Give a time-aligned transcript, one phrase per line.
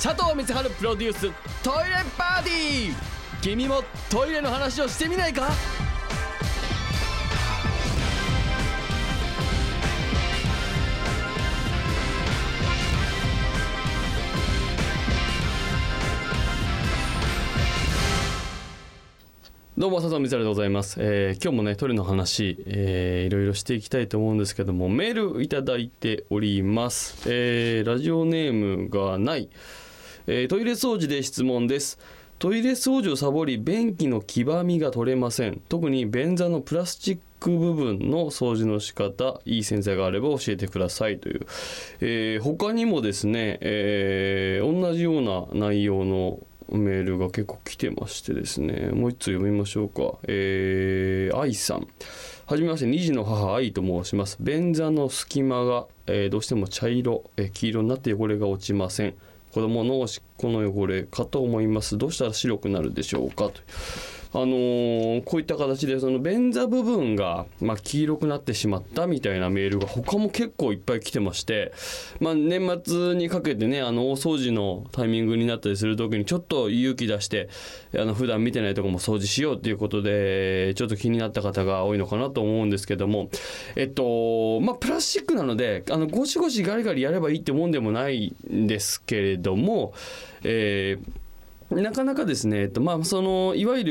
[0.00, 1.22] 佐藤光晴プロデュース
[1.60, 2.94] トイレパーティー。
[3.42, 5.48] 君もトイレの話をしてみないか？
[19.76, 29.48] どうも佐藤光晴でございます、えー今日もねトイレの話、えーいろいろしていきたいと思うんですけどもメールいただいております、えーラジオネームがない、
[30.30, 31.98] えートイレ掃除で質問です。
[32.38, 35.62] トイレ掃除をサボり便器の黄ばみが取れません。
[35.70, 41.18] 特に便座のプラスチック部分の掃除の仕方いい洗剤があれば教えてください。
[41.18, 41.46] という、
[42.02, 46.40] えー他にもですね、えー同じような内容の
[46.70, 48.90] メールが結構来てましてですね。
[48.92, 50.18] もう一つ読みましょうか。
[50.28, 51.88] えー、愛さん。
[52.44, 54.36] はじめまして2児の母愛と申します。
[54.40, 59.14] 便座の隙間が、えーどうしても茶色、えー黄色になって汚れが落ちません。
[59.52, 61.98] 子供のおしっこの汚れかと思います。
[61.98, 63.60] どうしたら白くなるでしょうかと。
[64.32, 71.72] あのーこういった形でその便座部分が、まあ、黄色くなってしまったみたいなメールが他も結構いっぱい来てまして、
[72.20, 77.48] まあ、年末にかけてねあの大掃除のタイミングになったりする時にちょっと勇気出して
[77.94, 83.30] あの普段見てないとこも掃除しようっていうことでちょっと気になった方が多いのかなと思うんですけども
[83.76, 89.94] えっとまあプラスチックなのであのゴシゴシガリガリやればいいってもんでもないんですけれども、
[90.42, 91.27] えー
[91.70, 93.84] なかなかですね、えっとまあ、そのいわゆ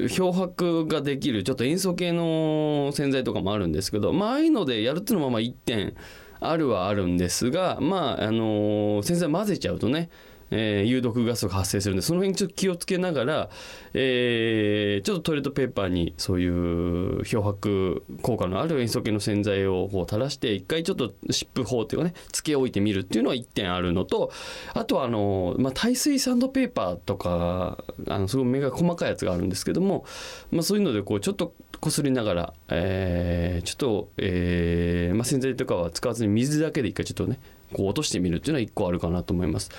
[0.00, 5.94] る漂白ができるちょっと塩素系の洗剤とかもあるんですけど、まああいうのでやるっていうのはまあ1点
[6.40, 10.08] あるはあるんですが、まああの洗剤混ぜちゃうとね
[10.52, 13.50] えー有毒ガスが発生するんでその辺ちょっと気をつけながら、
[13.94, 24.30] えーちょっとトイレットペーパーにそういう漂白効果のある塩素系の洗剤をこう垂らして一回ちょっと湿布法っていうかねつけ置いてみるっていうのは1点あるのと
[24.74, 30.04] あとはあの、まあ、耐水サンドペーパーとかあのすごい目が細かいやつがあるんですけども、
[30.50, 37.38] まあ、そういうのでこうちょっとこすりながら、えーちょっと、えーまあ、洗剤とかは使わずに水だけで一回ちょっとね
[37.72, 39.70] こう落としてみるっていうのは1個あるかなと思います。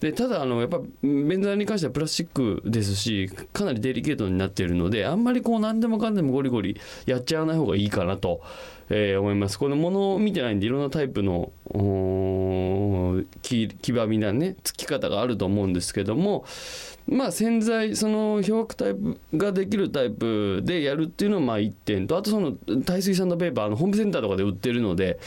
[0.00, 8.42] でただあのやっぱ便座に関してはプラスチックですしかなりデリケートになっているのであんまりこう何でもかんでもゴリゴリやっちゃわない方がいいかなと、
[8.90, 11.52] えー思いますこのものを見てないんでいろんなタイプの
[13.42, 16.44] 黄ばみなねつき方があると思うんですけども
[17.08, 22.52] まあ洗剤その漂白タイプができるタイプでやるっていうのはまあ1点とあとその
[22.84, 25.18] 耐水サンドペーパーのホームセンターとかで売ってるので、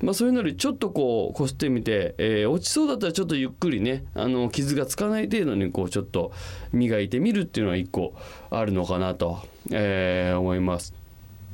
[0.00, 6.32] まあ、そういうのよりちょっとこうこすってみて、えー落ちそうだったらちょっとゆっくりねあの傷がつかない程度にこうちょっと
[6.72, 8.14] 磨いてみるっていうのは1個
[8.50, 9.40] あるのかなと、
[9.70, 11.05] えー思います。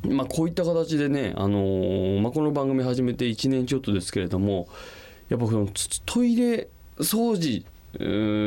[0.09, 4.69] まあ、こういった形でね、あのーまあ、この番組始めて1年ちょっとですけれども
[5.29, 5.69] やっぱこの
[6.05, 6.69] トイレ
[6.99, 7.65] 掃除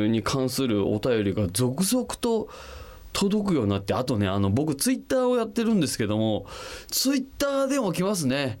[0.08, 2.48] に関するお便りが続々と
[3.12, 6.46] 届くようになってあとねあの僕ツイッターをやってるんですけども
[6.88, 8.58] ツイッターでも来ますね。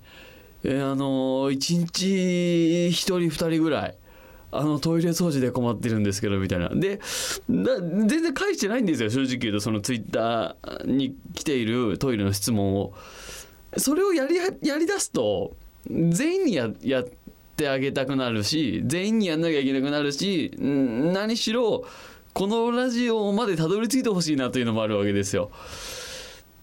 [0.64, 2.06] えーあのー、1日
[2.88, 3.96] 1人2人ぐらい。
[4.52, 6.68] あのトイレ掃除で困ってるんですけどみたいな。
[6.70, 7.00] で
[7.48, 12.94] 全然返してないんですよ正直言うとそのツイッターに来ているトイレの質問を。
[13.76, 15.54] それをやりやりだすと
[15.90, 17.06] 全員にややっ
[17.56, 21.84] てあげたくなるし全員にやんなきゃいけなくなるし何しろ
[22.32, 25.50] このラジオまでたどり着いてほしいなというのもあるわけですよ。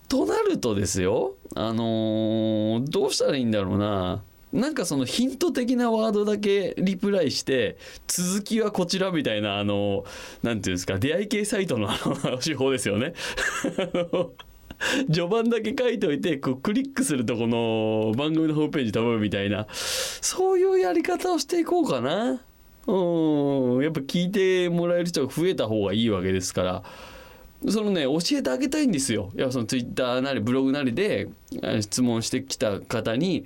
[0.08, 4.24] となるとですよあのーどうしたらいいんだろうな。
[4.54, 7.76] なんかそのヒント的なワードだけリプライして
[8.08, 10.06] 続きはこちらみたいなあの
[10.44, 13.14] なんていうんですか出会い系サイトの あの手法ですよね。
[15.12, 22.42] 序盤だけ書いておいてこうクリックするとこの番組のホームページ飛ぶみたいなそういうやり方をしていこうかな。
[22.86, 26.84] うんやっぱ聞いてもらえる人が増えた方がいいわけですから。
[27.70, 29.32] そのね教えてあげたいんですよ。
[29.36, 31.30] いやそのツイッターなりブログなりで
[31.80, 33.46] 質問してきた方に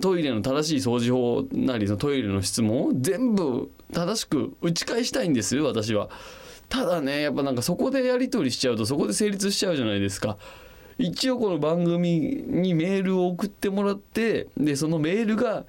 [0.00, 6.08] トイレの正しい掃除法なりのトイレの質問を全部正しく打ち返したいんです私は。
[6.68, 10.38] ただねやっぱなんかそこでやり取りしちゃうとそこで成立しちゃうじゃないですか。
[10.96, 15.64] 一応この番組にメールを送ってもらってでそのメールが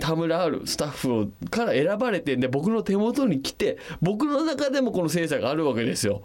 [0.00, 6.22] 田村あるスタッフから選ばれてで僕の手元に来て僕の中でもこの精査があるわけですよ。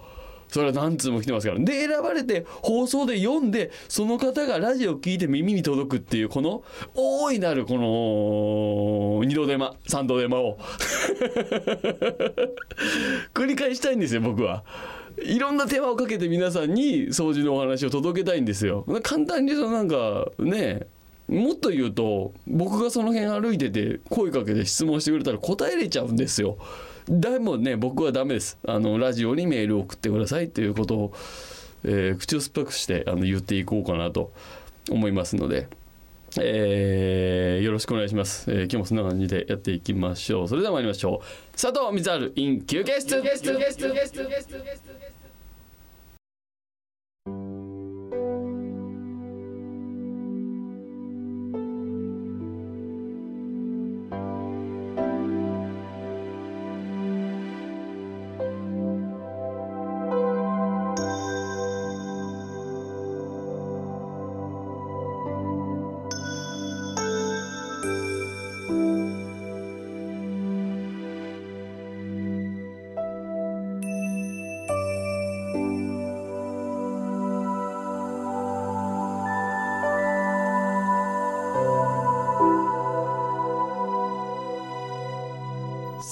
[0.47, 6.63] それは何通も来てますからで選ばれて放送で読んでその方がラジオを聞いて耳に届くっていうこの
[6.93, 10.57] 大いなるこの二度手間三度手間を
[13.33, 14.63] 繰り返したいんですよ僕は。
[15.21, 18.85] いろんな手間をかけて皆さんに掃除のお話を届けたいんですよ。
[19.03, 20.87] 簡単にそのなんかね
[21.27, 26.57] もっと言うと僕がその辺歩いてて声かけて質問してくれたら答えれちゃうんですよ。
[27.07, 28.57] でもね僕はダメです。
[28.65, 31.13] あのラジオにメールを送ってくださいということを、
[31.83, 34.31] えー、口を酸っぱくしてあの言っていこうかなと
[34.89, 35.67] 思いますので。
[36.41, 40.47] えー、よろしくお願いします、えー、今日もそんな感じでやっていきましょう。
[40.47, 41.51] それでは参りましょう。
[41.51, 43.21] 佐藤光晴 in 休憩室。